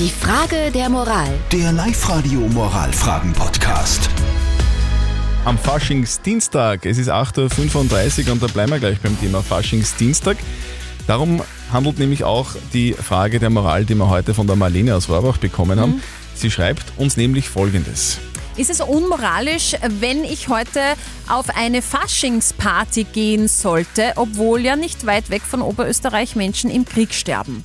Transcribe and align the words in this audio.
Die 0.00 0.08
Frage 0.08 0.70
der 0.72 0.88
Moral. 0.88 1.28
Der 1.52 1.72
Live-Radio 1.72 2.40
Moralfragen-Podcast. 2.40 4.08
Am 5.44 5.58
Faschingsdienstag, 5.58 6.86
es 6.86 6.96
ist 6.96 7.10
8.35 7.10 8.24
Uhr 8.24 8.32
und 8.32 8.42
da 8.42 8.46
bleiben 8.46 8.72
wir 8.72 8.78
gleich 8.78 8.98
beim 9.00 9.20
Thema 9.20 9.42
Faschingsdienstag. 9.42 10.38
Darum 11.06 11.42
handelt 11.70 11.98
nämlich 11.98 12.24
auch 12.24 12.48
die 12.72 12.94
Frage 12.94 13.38
der 13.40 13.50
Moral, 13.50 13.84
die 13.84 13.94
wir 13.94 14.08
heute 14.08 14.32
von 14.32 14.46
der 14.46 14.56
Marlene 14.56 14.96
aus 14.96 15.10
Rohrbach 15.10 15.36
bekommen 15.36 15.78
haben. 15.78 16.02
Sie 16.34 16.50
schreibt 16.50 16.94
uns 16.96 17.18
nämlich 17.18 17.50
folgendes. 17.50 18.20
Ist 18.56 18.70
es 18.70 18.80
unmoralisch, 18.80 19.76
wenn 20.00 20.24
ich 20.24 20.48
heute 20.48 20.80
auf 21.28 21.54
eine 21.54 21.82
Faschingsparty 21.82 23.04
gehen 23.04 23.48
sollte, 23.48 24.14
obwohl 24.16 24.60
ja 24.60 24.76
nicht 24.76 25.04
weit 25.04 25.28
weg 25.28 25.42
von 25.42 25.60
Oberösterreich 25.60 26.36
Menschen 26.36 26.70
im 26.70 26.86
Krieg 26.86 27.12
sterben? 27.12 27.62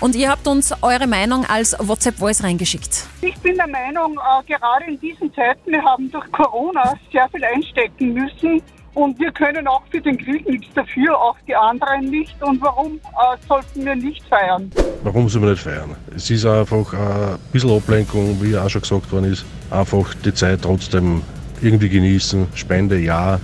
Und 0.00 0.14
ihr 0.14 0.30
habt 0.30 0.46
uns 0.46 0.72
eure 0.82 1.06
Meinung 1.06 1.46
als 1.46 1.74
WhatsApp-Voice 1.78 2.42
reingeschickt. 2.42 3.06
Ich 3.22 3.36
bin 3.38 3.56
der 3.56 3.66
Meinung, 3.66 4.18
äh, 4.18 4.52
gerade 4.52 4.84
in 4.88 5.00
diesen 5.00 5.32
Zeiten, 5.34 5.70
wir 5.70 5.82
haben 5.82 6.10
durch 6.10 6.30
Corona 6.32 6.94
sehr 7.10 7.28
viel 7.30 7.42
einstecken 7.44 8.12
müssen 8.12 8.60
und 8.92 9.18
wir 9.18 9.30
können 9.32 9.66
auch 9.66 9.82
für 9.90 10.00
den 10.00 10.18
Krieg 10.18 10.48
nichts 10.48 10.72
dafür, 10.74 11.18
auch 11.18 11.36
die 11.46 11.54
anderen 11.54 12.10
nicht. 12.10 12.34
Und 12.42 12.60
warum 12.62 12.94
äh, 12.96 13.36
sollten 13.46 13.84
wir 13.84 13.94
nicht 13.94 14.22
feiern? 14.26 14.70
Warum 15.02 15.28
soll 15.28 15.42
man 15.42 15.50
nicht 15.50 15.62
feiern? 15.62 15.94
Es 16.14 16.30
ist 16.30 16.44
einfach 16.44 16.92
ein 16.92 17.38
bisschen 17.52 17.76
Ablenkung, 17.76 18.38
wie 18.40 18.56
auch 18.56 18.68
schon 18.68 18.82
gesagt 18.82 19.12
worden 19.12 19.32
ist. 19.32 19.44
Einfach 19.70 20.14
die 20.24 20.32
Zeit 20.32 20.62
trotzdem 20.62 21.22
irgendwie 21.60 21.88
genießen. 21.88 22.48
Spende 22.54 22.98
ja, 22.98 23.40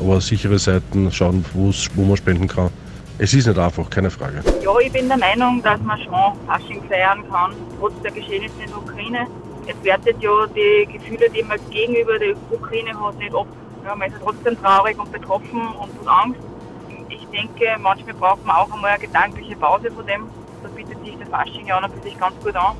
aber 0.00 0.20
sichere 0.20 0.58
Seiten 0.58 1.10
schauen, 1.10 1.44
wo 1.54 2.02
man 2.04 2.16
spenden 2.16 2.48
kann. 2.48 2.70
Es 3.18 3.32
ist 3.32 3.46
nicht 3.46 3.58
einfach, 3.58 3.88
keine 3.88 4.10
Frage. 4.10 4.42
Ja, 4.62 4.78
ich 4.78 4.92
bin 4.92 5.08
der 5.08 5.16
Meinung, 5.16 5.62
dass 5.62 5.80
man 5.80 5.98
schon 6.00 6.34
Fasching 6.46 6.82
feiern 6.86 7.24
kann, 7.30 7.54
trotz 7.78 7.94
der 8.02 8.10
Geschehnisse 8.10 8.54
in 8.62 8.68
der 8.68 8.76
Ukraine. 8.76 9.26
Es 9.66 9.82
wertet 9.82 10.20
ja 10.22 10.46
die 10.48 10.86
Gefühle, 10.92 11.30
die 11.30 11.42
man 11.42 11.58
gegenüber 11.70 12.18
der 12.18 12.34
Ukraine 12.50 12.92
hat, 13.00 13.16
nicht 13.16 13.34
ab. 13.34 13.46
Ja, 13.86 13.96
man 13.96 14.08
ist 14.08 14.18
ja 14.18 14.20
trotzdem 14.22 14.60
traurig 14.60 14.98
und 14.98 15.10
betroffen 15.10 15.62
und 15.62 15.90
hat 16.00 16.24
Angst. 16.24 16.40
Ich 17.08 17.26
denke, 17.28 17.64
manchmal 17.80 18.14
braucht 18.14 18.44
man 18.44 18.56
auch 18.56 18.70
einmal 18.70 18.90
eine 18.90 19.00
gedankliche 19.00 19.56
Pause 19.56 19.90
von 19.90 20.06
dem. 20.06 20.28
Da 20.62 20.68
bietet 20.68 21.02
sich 21.02 21.16
der 21.16 21.26
Fasching 21.28 21.66
ja 21.66 21.80
natürlich 21.80 22.18
ganz 22.18 22.34
gut 22.44 22.54
an. 22.54 22.76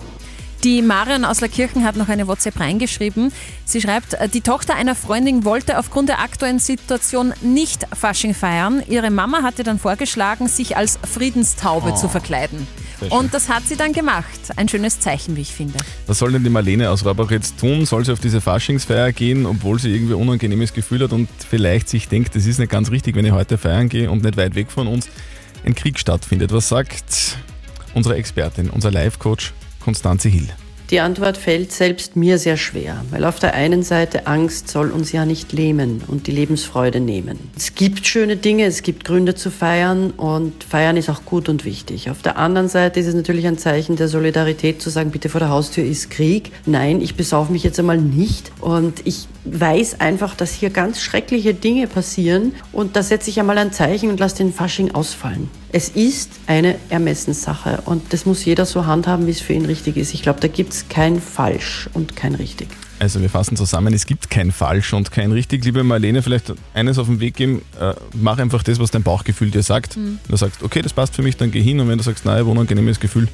Die 0.67 0.83
Marion 0.83 1.25
aus 1.25 1.41
Lackirchen 1.41 1.85
hat 1.85 1.95
noch 1.95 2.09
eine 2.09 2.27
WhatsApp 2.27 2.59
reingeschrieben. 2.59 3.33
Sie 3.65 3.81
schreibt, 3.81 4.15
äh, 4.15 4.29
die 4.29 4.41
Tochter 4.41 4.75
einer 4.75 4.97
Freundin 4.97 5.45
wollte 5.45 5.79
aufgrund 5.79 6.09
der 6.09 6.19
aktuellen 6.19 6.59
Situation 6.59 7.33
nicht 7.41 7.87
Fasching 7.95 8.35
feiern. 8.35 8.83
Ihre 8.89 9.13
Mama 9.13 9.45
hatte 9.45 9.63
dann 9.63 9.79
vorgeschlagen, 9.79 10.49
sich 10.49 10.77
als 10.77 10.99
Friedenstaube 11.09 11.95
zu 11.95 12.09
verkleiden. 12.09 12.67
Und 13.11 13.33
das 13.33 13.49
hat 13.49 13.63
sie 13.69 13.77
dann 13.77 13.93
gemacht. 13.93 14.27
Ein 14.57 14.69
schönes 14.69 14.99
Zeichen, 14.99 15.37
wie 15.37 15.43
ich 15.43 15.55
finde. 15.55 15.79
Was 16.09 16.19
soll 16.19 16.33
denn 16.33 16.43
die 16.43 16.51
Marlene 16.51 16.91
aus 16.91 17.05
Rohrbach 17.05 17.31
jetzt 17.31 17.61
tun? 17.61 17.87
Soll 17.87 18.05
sie 18.05 18.11
auf 18.13 18.19
diese 18.19 18.41
Faschingsfeier 18.41 19.13
gehen, 19.13 19.47
obwohl 19.47 19.79
sie 19.79 19.95
irgendwie 19.95 20.15
ein 20.15 20.21
unangenehmes 20.21 20.73
Gefühl 20.73 21.05
hat 21.05 21.13
und 21.13 21.29
vielleicht 21.49 21.89
sich 21.89 22.09
denkt, 22.09 22.35
das 22.35 22.45
ist 22.45 22.59
nicht 22.59 22.73
ganz 22.73 22.91
richtig, 22.91 23.15
wenn 23.15 23.25
ich 23.25 23.31
heute 23.31 23.57
feiern 23.57 23.89
gehe 23.89 24.11
und 24.11 24.25
nicht 24.25 24.37
weit 24.37 24.57
weg 24.57 24.73
von 24.73 24.89
uns 24.89 25.07
ein 25.65 25.77
Krieg 25.77 25.97
stattfindet? 25.97 26.53
Was 26.53 26.69
sagt 26.69 27.37
unsere 27.95 28.17
Expertin, 28.17 28.69
unser 28.69 28.91
Live-Coach 28.91 29.53
Konstanze 29.87 30.29
Hill? 30.29 30.49
Die 30.91 30.99
Antwort 30.99 31.37
fällt 31.37 31.71
selbst 31.71 32.17
mir 32.17 32.39
sehr 32.39 32.57
schwer, 32.57 33.05
weil 33.11 33.25
auf 33.25 33.39
der 33.39 33.55
einen 33.55 33.85
Seite 33.85 34.27
Angst 34.27 34.69
soll 34.69 34.91
uns 34.91 35.13
ja 35.13 35.25
nicht 35.25 35.53
lähmen 35.53 36.03
und 36.09 36.27
die 36.27 36.33
Lebensfreude 36.33 36.99
nehmen. 36.99 37.39
Es 37.57 37.77
gibt 37.77 38.05
schöne 38.05 38.37
Dinge, 38.37 38.65
es 38.65 38.83
gibt 38.83 39.05
Gründe 39.05 39.37
zu 39.37 39.53
feiern 39.53 40.11
und 40.11 40.65
feiern 40.65 40.97
ist 40.97 41.09
auch 41.09 41.25
gut 41.25 41.49
und 41.49 41.65
wichtig. 41.65 42.11
Auf 42.11 42.21
der 42.23 42.37
anderen 42.37 42.69
Seite 42.69 42.99
ist 42.99 43.07
es 43.07 43.15
natürlich 43.15 43.47
ein 43.47 43.59
Zeichen 43.59 43.95
der 43.95 44.09
Solidarität 44.09 44.83
zu 44.83 44.91
sagen, 44.91 45.13
bitte 45.13 45.29
vor 45.29 45.39
der 45.39 45.51
Haustür 45.51 45.85
ist 45.85 46.11
Krieg. 46.11 46.51
Nein, 46.67 47.01
ich 47.01 47.15
besaufe 47.15 47.53
mich 47.53 47.63
jetzt 47.63 47.79
einmal 47.79 47.99
nicht 47.99 48.51
und 48.61 49.07
ich 49.07 49.29
weiß 49.45 50.01
einfach, 50.01 50.35
dass 50.35 50.53
hier 50.53 50.71
ganz 50.71 51.01
schreckliche 51.01 51.55
Dinge 51.55 51.87
passieren 51.87 52.57
und 52.73 52.97
da 52.97 53.05
setze 53.05 53.31
ich 53.31 53.39
einmal 53.39 53.59
ein 53.59 53.73
Zeichen 53.73 54.11
und 54.11 54.19
lasse 54.19 54.39
den 54.39 54.53
Fasching 54.53 54.93
ausfallen. 54.93 55.49
Es 55.77 55.91
ist 55.91 56.31
eine 56.47 56.77
Ermessenssache 56.89 57.83
und 57.85 58.15
das 58.15 58.25
muss 58.25 58.47
jeder 58.47 58.65
so 58.65 58.87
handhaben, 58.87 59.27
wie 59.27 59.33
es 59.33 59.43
für 59.43 59.53
ihn 59.53 59.67
richtig 59.67 59.99
ist. 59.99 60.15
Ich 60.15 60.23
glaube, 60.23 60.41
da 60.41 60.49
gibt 60.49 60.73
es 60.73 60.89
kein 60.89 61.21
Falsch 61.21 61.91
und 61.93 62.17
kein 62.17 62.35
Richtig. 62.35 62.69
Also 62.99 63.21
wir 63.21 63.29
fassen 63.29 63.59
zusammen, 63.59 63.93
es 63.93 64.07
gibt 64.07 64.31
kein 64.31 64.53
Falsch 64.53 64.95
und 64.95 65.11
kein 65.11 65.33
richtig. 65.33 65.67
Liebe 65.67 65.85
Marlene, 65.85 66.23
vielleicht 66.23 66.55
eines 66.73 66.97
auf 66.97 67.09
den 67.09 67.21
Weg 67.21 67.37
geben, 67.37 67.61
äh, 67.79 67.93
mach 68.15 68.39
einfach 68.39 68.63
das, 68.63 68.79
was 68.79 68.91
dein 68.91 69.03
Bauchgefühl 69.03 69.51
dir 69.51 69.63
sagt. 69.63 69.97
Wenn 69.97 70.19
du 70.31 70.37
sagst, 70.39 70.63
okay, 70.63 70.81
das 70.81 70.95
passt 70.95 71.15
für 71.15 71.21
mich, 71.21 71.37
dann 71.37 71.51
geh 71.51 71.61
hin 71.61 71.79
und 71.79 71.91
wenn 71.91 71.99
du 71.99 72.05
sagst, 72.05 72.25
nein, 72.25 72.43
unangenehmes 72.45 72.99
Gefühl, 72.99 73.29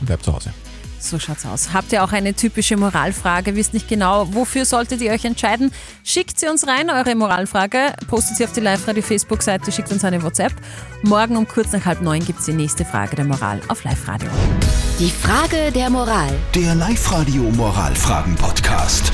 bleib 0.00 0.22
zu 0.22 0.32
Hause. 0.32 0.52
So 1.00 1.18
schaut's 1.18 1.46
aus. 1.46 1.72
Habt 1.72 1.92
ihr 1.92 2.04
auch 2.04 2.12
eine 2.12 2.34
typische 2.34 2.76
Moralfrage? 2.76 3.56
Wisst 3.56 3.72
nicht 3.74 3.88
genau, 3.88 4.32
wofür 4.34 4.64
solltet 4.64 5.00
ihr 5.00 5.12
euch 5.12 5.24
entscheiden? 5.24 5.72
Schickt 6.04 6.38
sie 6.38 6.46
uns 6.48 6.66
rein, 6.66 6.90
eure 6.90 7.14
Moralfrage. 7.14 7.94
Postet 8.06 8.36
sie 8.36 8.44
auf 8.44 8.52
die 8.52 8.60
Live-Radio-Facebook-Seite, 8.60 9.72
schickt 9.72 9.90
uns 9.90 10.04
eine 10.04 10.22
WhatsApp. 10.22 10.52
Morgen 11.02 11.36
um 11.36 11.48
kurz 11.48 11.72
nach 11.72 11.84
halb 11.86 12.02
neun 12.02 12.24
gibt's 12.24 12.44
die 12.44 12.52
nächste 12.52 12.84
Frage 12.84 13.16
der 13.16 13.24
Moral 13.24 13.60
auf 13.68 13.82
Live-Radio. 13.84 14.28
Die 14.98 15.10
Frage 15.10 15.72
der 15.72 15.88
Moral. 15.88 16.30
Der 16.54 16.74
Live-Radio 16.74 17.44
Moralfragen-Podcast. 17.44 19.12